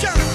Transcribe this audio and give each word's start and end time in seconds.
Shut. 0.00 0.31